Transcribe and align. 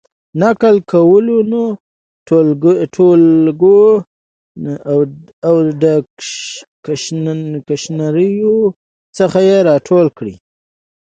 د 0.03 0.05
نقل 0.41 0.75
قولونو 0.91 1.61
د 2.63 2.65
ټولګو 2.95 3.83
او 5.47 5.55
ډکشنریو 5.87 8.57
څخه 9.17 9.39
یې 9.47 9.57
را 9.67 9.75
ټولې 9.87 10.07
کړې. 10.17 10.35